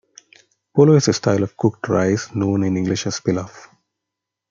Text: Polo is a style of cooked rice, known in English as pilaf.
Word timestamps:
Polo 0.75 0.93
is 0.95 1.07
a 1.09 1.13
style 1.13 1.43
of 1.43 1.55
cooked 1.55 1.87
rice, 1.87 2.33
known 2.33 2.63
in 2.63 2.75
English 2.75 3.05
as 3.05 3.19
pilaf. 3.19 3.67